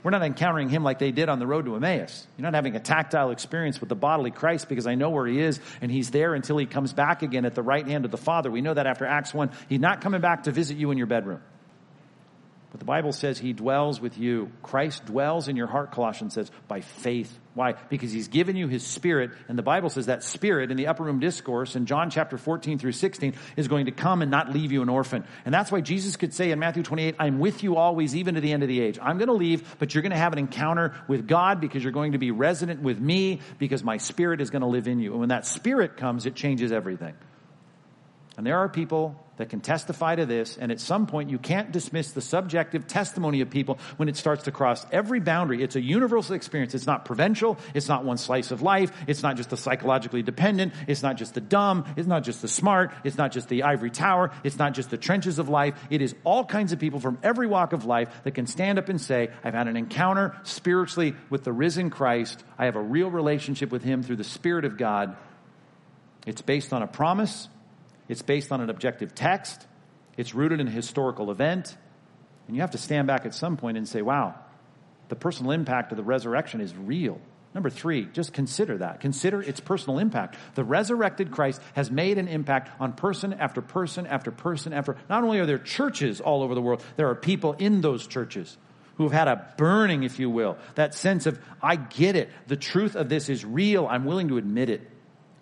[0.02, 2.26] We're not encountering him like they did on the road to Emmaus.
[2.38, 5.38] You're not having a tactile experience with the bodily Christ because I know where he
[5.38, 8.16] is and he's there until he comes back again at the right hand of the
[8.16, 8.50] Father.
[8.50, 9.50] We know that after Acts 1.
[9.68, 11.42] He's not coming back to visit you in your bedroom.
[12.72, 14.50] But the Bible says he dwells with you.
[14.62, 17.38] Christ dwells in your heart, Colossians says, by faith.
[17.52, 17.74] Why?
[17.90, 21.04] Because he's given you his spirit, and the Bible says that spirit in the upper
[21.04, 24.72] room discourse in John chapter 14 through 16 is going to come and not leave
[24.72, 25.26] you an orphan.
[25.44, 28.40] And that's why Jesus could say in Matthew 28, I'm with you always, even to
[28.40, 28.98] the end of the age.
[29.02, 31.92] I'm going to leave, but you're going to have an encounter with God because you're
[31.92, 35.10] going to be resident with me because my spirit is going to live in you.
[35.10, 37.12] And when that spirit comes, it changes everything.
[38.38, 40.56] And there are people that can testify to this.
[40.58, 44.44] And at some point, you can't dismiss the subjective testimony of people when it starts
[44.44, 45.62] to cross every boundary.
[45.62, 46.74] It's a universal experience.
[46.74, 47.58] It's not provincial.
[47.74, 48.92] It's not one slice of life.
[49.06, 50.74] It's not just the psychologically dependent.
[50.86, 51.86] It's not just the dumb.
[51.96, 52.92] It's not just the smart.
[53.04, 54.30] It's not just the ivory tower.
[54.44, 55.74] It's not just the trenches of life.
[55.88, 58.88] It is all kinds of people from every walk of life that can stand up
[58.88, 62.44] and say, I've had an encounter spiritually with the risen Christ.
[62.58, 65.16] I have a real relationship with him through the Spirit of God.
[66.26, 67.48] It's based on a promise
[68.08, 69.66] it's based on an objective text.
[70.16, 71.76] It's rooted in a historical event.
[72.46, 74.34] And you have to stand back at some point and say, wow,
[75.08, 77.20] the personal impact of the resurrection is real.
[77.54, 79.00] Number three, just consider that.
[79.00, 80.36] Consider its personal impact.
[80.54, 84.96] The resurrected Christ has made an impact on person after person after person after.
[85.10, 88.56] Not only are there churches all over the world, there are people in those churches
[88.96, 92.30] who have had a burning, if you will, that sense of, I get it.
[92.46, 93.86] The truth of this is real.
[93.86, 94.88] I'm willing to admit it.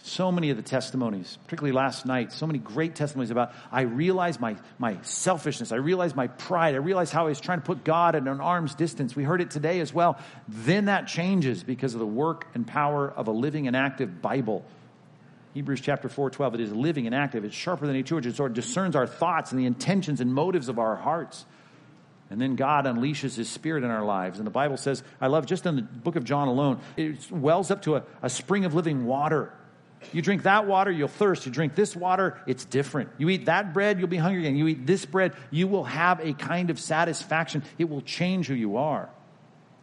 [0.02, 4.40] So many of the testimonies, particularly last night, so many great testimonies about I realized
[4.40, 5.72] my, my selfishness.
[5.72, 6.74] I realized my pride.
[6.74, 9.14] I realized how I was trying to put God at an arm's distance.
[9.14, 10.18] We heard it today as well.
[10.48, 14.64] Then that changes because of the work and power of a living and active Bible.
[15.52, 17.44] Hebrews chapter 4, 12, it is living and active.
[17.44, 18.54] It's sharper than a two-edged sword.
[18.54, 21.44] Discerns our thoughts and the intentions and motives of our hearts.
[22.30, 24.38] And then God unleashes His Spirit in our lives.
[24.38, 27.70] And the Bible says, I love just in the book of John alone, it wells
[27.70, 29.52] up to a, a spring of living water
[30.12, 31.46] you drink that water, you'll thirst.
[31.46, 33.10] You drink this water, it's different.
[33.18, 34.56] You eat that bread, you'll be hungry again.
[34.56, 37.62] You eat this bread, you will have a kind of satisfaction.
[37.78, 39.10] It will change who you are.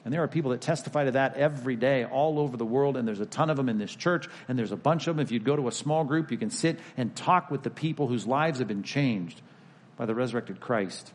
[0.04, 3.08] And there are people that testify to that every day all over the world, and
[3.08, 5.22] there's a ton of them in this church, and there's a bunch of them.
[5.22, 8.08] If you'd go to a small group, you can sit and talk with the people
[8.08, 9.42] whose lives have been changed
[9.98, 11.12] by the resurrected Christ.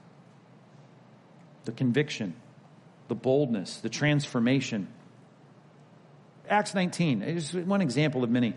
[1.64, 2.34] The conviction,
[3.08, 4.88] the boldness, the transformation.
[6.48, 8.54] Acts 19 is one example of many.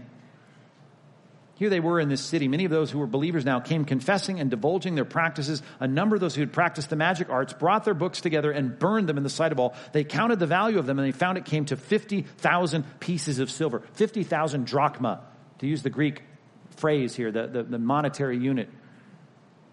[1.56, 2.50] Here they were in this city.
[2.50, 5.62] Many of those who were believers now came confessing and divulging their practices.
[5.80, 8.78] A number of those who had practiced the magic arts brought their books together and
[8.78, 9.74] burned them in the sight of all.
[9.94, 13.50] They counted the value of them and they found it came to 50,000 pieces of
[13.50, 15.22] silver, 50,000 drachma,
[15.60, 16.24] to use the Greek
[16.72, 18.70] phrase here, the, the, the monetary unit.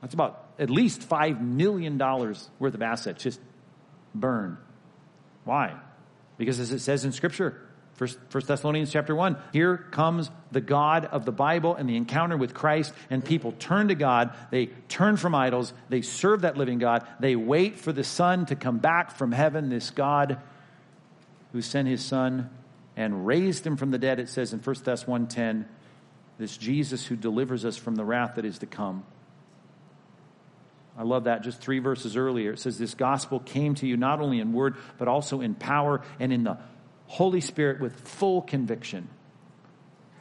[0.03, 3.41] That's about at least $5 million worth of assets just
[4.15, 4.57] burned.
[5.45, 5.75] Why?
[6.39, 7.61] Because as it says in Scripture,
[7.95, 9.37] First, First Thessalonians chapter 1.
[9.53, 13.89] Here comes the God of the Bible and the encounter with Christ, and people turn
[13.89, 14.35] to God.
[14.51, 15.73] They turn from idols.
[15.89, 17.07] They serve that living God.
[17.21, 20.39] They wait for the Son to come back from heaven, this God
[21.53, 22.51] who sent his Son
[22.97, 25.67] and raised him from the dead, it says in 1 Thess 1.10,
[26.39, 29.05] this Jesus who delivers us from the wrath that is to come.
[30.97, 32.53] I love that just three verses earlier.
[32.53, 36.03] It says, This gospel came to you not only in word, but also in power
[36.21, 36.59] and in the
[37.13, 39.07] Holy Spirit with full conviction.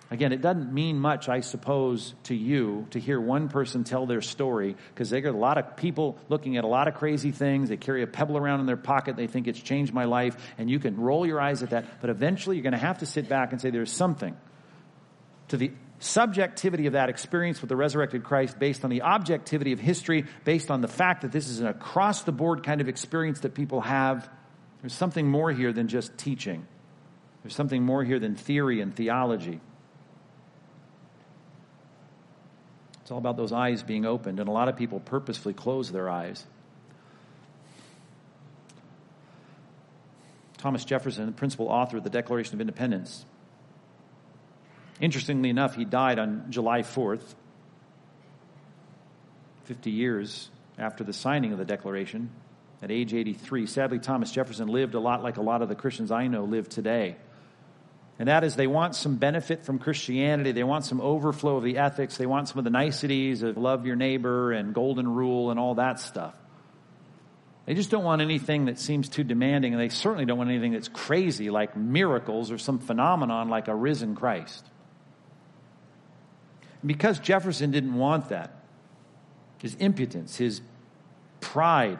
[0.09, 4.19] Again, it doesn't mean much, I suppose, to you to hear one person tell their
[4.19, 7.69] story because they got a lot of people looking at a lot of crazy things.
[7.69, 9.15] They carry a pebble around in their pocket.
[9.15, 10.35] They think it's changed my life.
[10.57, 12.01] And you can roll your eyes at that.
[12.01, 14.35] But eventually you're going to have to sit back and say there's something
[15.47, 19.79] to the subjectivity of that experience with the resurrected Christ based on the objectivity of
[19.79, 23.39] history, based on the fact that this is an across the board kind of experience
[23.39, 24.29] that people have.
[24.81, 26.67] There's something more here than just teaching.
[27.43, 29.59] There's something more here than theory and theology.
[33.01, 36.09] It's all about those eyes being opened, and a lot of people purposefully close their
[36.09, 36.45] eyes.
[40.57, 43.25] Thomas Jefferson, the principal author of the Declaration of Independence.
[44.99, 47.33] Interestingly enough, he died on July 4th,
[49.63, 52.29] 50 years after the signing of the Declaration,
[52.83, 53.65] at age 83.
[53.65, 56.69] Sadly, Thomas Jefferson lived a lot like a lot of the Christians I know live
[56.69, 57.15] today.
[58.21, 60.51] And that is they want some benefit from Christianity.
[60.51, 62.17] They want some overflow of the ethics.
[62.17, 65.73] They want some of the niceties of love your neighbor and golden rule and all
[65.73, 66.35] that stuff.
[67.65, 70.73] They just don't want anything that seems too demanding, and they certainly don't want anything
[70.73, 74.67] that's crazy like miracles or some phenomenon like a risen Christ.
[76.85, 78.53] Because Jefferson didn't want that,
[79.57, 80.61] his impudence, his
[81.39, 81.97] pride,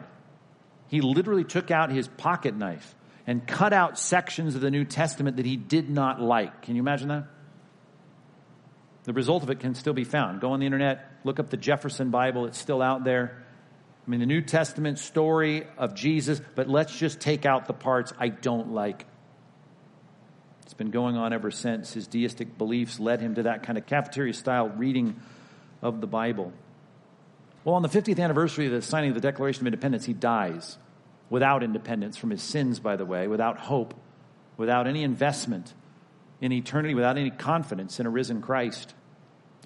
[0.86, 2.94] he literally took out his pocket knife
[3.26, 6.62] and cut out sections of the New Testament that he did not like.
[6.62, 7.24] Can you imagine that?
[9.04, 10.40] The result of it can still be found.
[10.40, 13.42] Go on the internet, look up the Jefferson Bible, it's still out there.
[14.06, 18.12] I mean, the New Testament story of Jesus, but let's just take out the parts
[18.18, 19.06] I don't like.
[20.62, 21.92] It's been going on ever since.
[21.92, 25.20] His deistic beliefs led him to that kind of cafeteria style reading
[25.82, 26.52] of the Bible.
[27.64, 30.78] Well, on the 50th anniversary of the signing of the Declaration of Independence, he dies
[31.32, 33.94] without independence from his sins, by the way, without hope,
[34.58, 35.72] without any investment
[36.42, 38.92] in eternity, without any confidence in a risen Christ.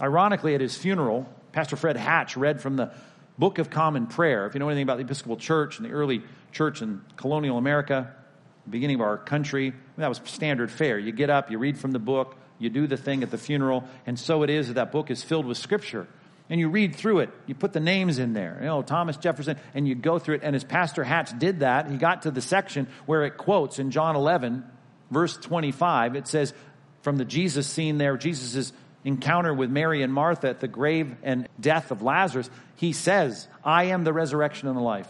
[0.01, 2.93] Ironically, at his funeral, Pastor Fred Hatch read from the
[3.37, 4.47] Book of Common Prayer.
[4.47, 6.23] If you know anything about the Episcopal Church and the early
[6.53, 8.15] church in colonial America,
[8.63, 11.01] the beginning of our country, that was standard fare.
[11.01, 13.83] You get up, you read from the book, you do the thing at the funeral,
[14.07, 16.07] and so it is that that book is filled with Scripture
[16.49, 17.31] and you read through it.
[17.47, 20.41] You put the names in there, you know, Thomas Jefferson, and you go through it.
[20.45, 23.91] And as Pastor Hatch did that, he got to the section where it quotes in
[23.91, 24.65] John 11,
[25.11, 26.55] verse 25, it says,
[27.03, 28.73] from the Jesus scene there, Jesus'
[29.05, 33.85] encounter with Mary and Martha at the grave and death of Lazarus, he says, I
[33.85, 35.09] am the resurrection and the life.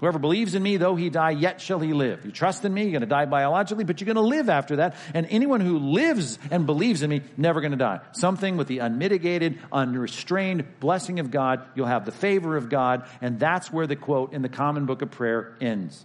[0.00, 2.24] Whoever believes in me, though he die, yet shall he live.
[2.24, 4.76] You trust in me, you're going to die biologically, but you're going to live after
[4.76, 4.96] that.
[5.14, 8.00] And anyone who lives and believes in me, never going to die.
[8.12, 11.64] Something with the unmitigated, unrestrained blessing of God.
[11.74, 13.06] You'll have the favor of God.
[13.20, 16.04] And that's where the quote in the common book of prayer ends.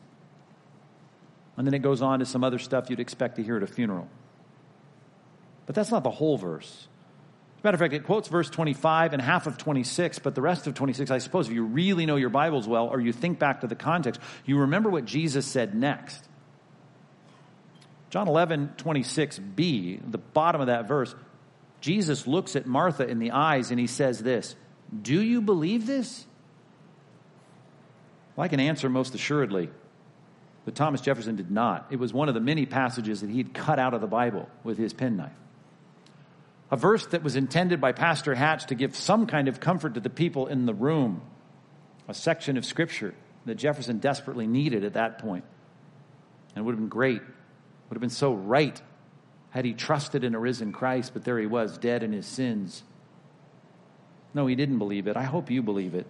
[1.57, 3.67] And then it goes on to some other stuff you'd expect to hear at a
[3.67, 4.07] funeral.
[5.65, 6.87] But that's not the whole verse.
[7.60, 10.41] As a matter of fact, it quotes verse 25 and half of 26, but the
[10.41, 13.38] rest of 26, I suppose, if you really know your Bibles well or you think
[13.38, 16.24] back to the context, you remember what Jesus said next.
[18.12, 21.14] John 11, 26b, the bottom of that verse,
[21.82, 24.55] Jesus looks at Martha in the eyes and he says this
[25.01, 26.26] Do you believe this?
[28.38, 29.70] Well, I can answer most assuredly
[30.64, 31.88] that Thomas Jefferson did not.
[31.89, 34.78] It was one of the many passages that he'd cut out of the Bible with
[34.78, 35.34] his penknife
[36.72, 39.99] a verse that was intended by Pastor Hatch to give some kind of comfort to
[39.99, 41.22] the people in the room,
[42.07, 43.13] a section of Scripture
[43.45, 45.45] that Jefferson desperately needed at that point.
[46.55, 48.80] And it would have been great, would have been so right
[49.51, 52.84] had he trusted in a risen Christ, but there he was, dead in his sins.
[54.34, 55.17] No, he didn't believe it.
[55.17, 56.05] I hope you believe it.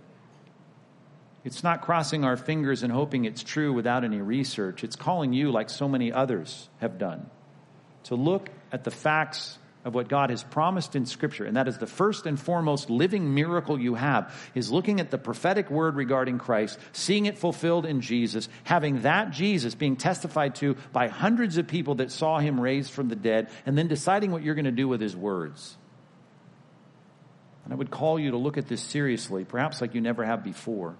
[1.45, 4.83] It's not crossing our fingers and hoping it's true without any research.
[4.83, 7.29] It's calling you, like so many others have done,
[8.03, 11.77] to look at the facts of what God has promised in Scripture, and that is
[11.77, 16.37] the first and foremost living miracle you have, is looking at the prophetic word regarding
[16.37, 21.67] Christ, seeing it fulfilled in Jesus, having that Jesus being testified to by hundreds of
[21.67, 24.71] people that saw him raised from the dead, and then deciding what you're going to
[24.71, 25.77] do with his words.
[27.63, 30.43] And I would call you to look at this seriously, perhaps like you never have
[30.43, 30.97] before.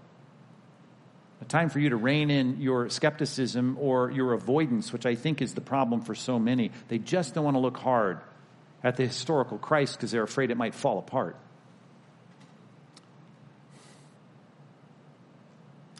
[1.41, 5.41] A time for you to rein in your skepticism or your avoidance, which I think
[5.41, 6.71] is the problem for so many.
[6.87, 8.19] They just don't want to look hard
[8.83, 11.35] at the historical Christ because they're afraid it might fall apart.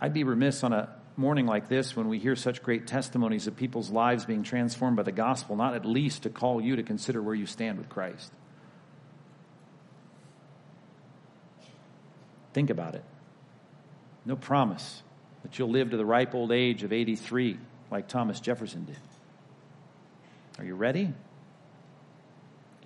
[0.02, 3.58] I'd be remiss on a morning like this when we hear such great testimonies of
[3.58, 7.22] people's lives being transformed by the gospel, not at least to call you to consider
[7.22, 8.32] where you stand with Christ.
[12.54, 13.04] Think about it.
[14.26, 15.04] No promise
[15.44, 17.60] that you'll live to the ripe old age of 83
[17.92, 18.96] like Thomas Jefferson did.
[20.58, 21.14] Are you ready?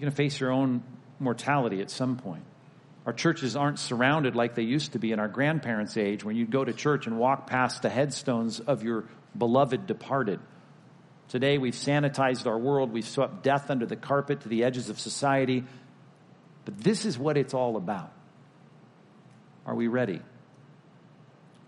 [0.03, 0.83] Going to face your own
[1.17, 2.43] mortality at some point.
[3.05, 6.51] Our churches aren't surrounded like they used to be in our grandparents' age when you'd
[6.51, 9.05] go to church and walk past the headstones of your
[9.37, 10.41] beloved departed.
[11.29, 14.99] Today we've sanitized our world, we've swept death under the carpet to the edges of
[14.99, 15.63] society.
[16.65, 18.11] But this is what it's all about.
[19.65, 20.19] Are we ready?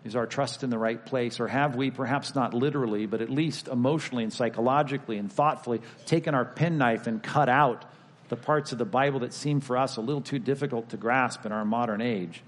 [0.03, 1.39] Is our trust in the right place?
[1.39, 6.35] Or have we, perhaps not literally, but at least emotionally and psychologically and thoughtfully, taken
[6.35, 7.85] our penknife and cut out
[8.29, 11.45] the parts of the Bible that seem for us a little too difficult to grasp
[11.45, 12.41] in our modern age.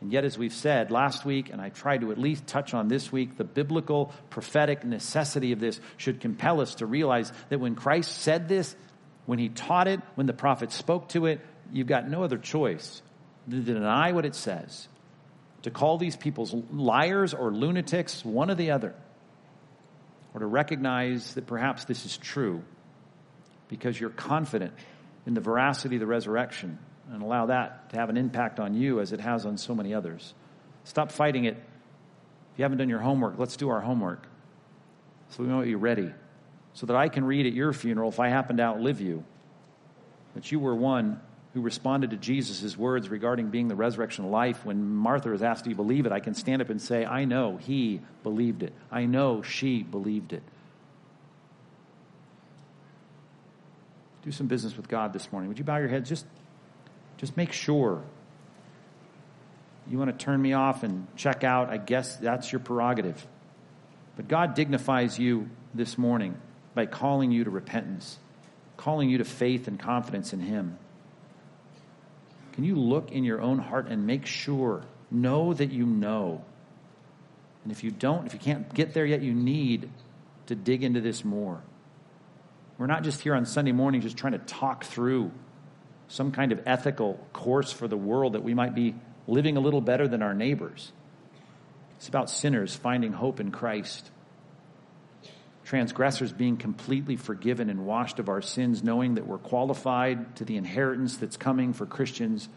[0.00, 2.88] And yet, as we've said last week, and I tried to at least touch on
[2.88, 7.74] this week, the biblical prophetic necessity of this should compel us to realize that when
[7.74, 8.74] Christ said this,
[9.26, 13.02] when he taught it, when the prophet spoke to it, you've got no other choice
[13.46, 14.88] than to deny what it says,
[15.62, 18.94] to call these peoples liars or lunatics, one or the other,
[20.32, 22.64] or to recognize that perhaps this is true
[23.70, 24.74] because you're confident
[25.26, 26.78] in the veracity of the resurrection
[27.10, 29.94] and allow that to have an impact on you as it has on so many
[29.94, 30.34] others.
[30.84, 31.56] Stop fighting it.
[31.56, 34.26] If you haven't done your homework, let's do our homework
[35.30, 36.12] so we know you're ready.
[36.74, 39.24] So that I can read at your funeral if I happen to outlive you
[40.34, 41.20] that you were one
[41.54, 44.64] who responded to Jesus' words regarding being the resurrection life.
[44.64, 46.12] When Martha is asked, Do you believe it?
[46.12, 48.72] I can stand up and say, I know he believed it.
[48.90, 50.42] I know she believed it.
[54.22, 55.48] Do some business with God this morning.
[55.48, 56.08] Would you bow your heads?
[56.08, 56.26] Just,
[57.16, 58.02] just make sure.
[59.88, 61.70] You want to turn me off and check out?
[61.70, 63.26] I guess that's your prerogative.
[64.16, 66.36] But God dignifies you this morning
[66.74, 68.18] by calling you to repentance,
[68.76, 70.78] calling you to faith and confidence in Him.
[72.52, 76.44] Can you look in your own heart and make sure, know that you know?
[77.64, 79.88] And if you don't, if you can't get there yet, you need
[80.46, 81.62] to dig into this more.
[82.80, 85.32] We're not just here on Sunday morning just trying to talk through
[86.08, 88.94] some kind of ethical course for the world that we might be
[89.26, 90.90] living a little better than our neighbors.
[91.98, 94.10] It's about sinners finding hope in Christ.
[95.62, 100.56] Transgressors being completely forgiven and washed of our sins, knowing that we're qualified to the
[100.56, 102.48] inheritance that's coming for Christians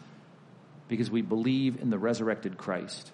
[0.88, 3.12] because we believe in the resurrected Christ.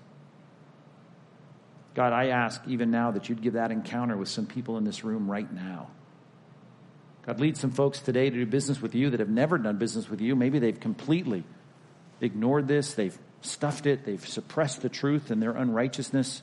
[1.95, 5.03] God, I ask even now that you'd give that encounter with some people in this
[5.03, 5.87] room right now.
[7.29, 10.09] God, lead some folks today to do business with you that have never done business
[10.09, 10.35] with you.
[10.35, 11.43] Maybe they've completely
[12.21, 16.41] ignored this, they've stuffed it, they've suppressed the truth in their unrighteousness.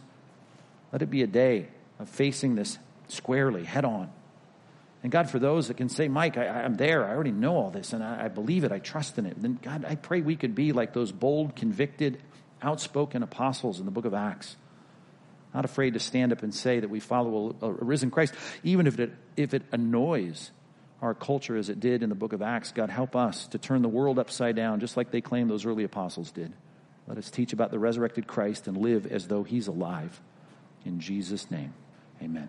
[0.92, 1.66] Let it be a day
[1.98, 2.78] of facing this
[3.08, 4.12] squarely, head on.
[5.02, 7.70] And God, for those that can say, Mike, I, am there, I already know all
[7.70, 10.36] this, and I, I believe it, I trust in it, then God, I pray we
[10.36, 12.22] could be like those bold, convicted,
[12.62, 14.54] outspoken apostles in the book of Acts.
[15.52, 18.86] Not afraid to stand up and say that we follow a, a risen Christ, even
[18.86, 20.52] if it, if it annoys
[21.02, 22.72] our culture as it did in the book of Acts.
[22.72, 25.84] God, help us to turn the world upside down, just like they claim those early
[25.84, 26.52] apostles did.
[27.06, 30.20] Let us teach about the resurrected Christ and live as though he's alive.
[30.84, 31.74] In Jesus' name,
[32.22, 32.48] amen.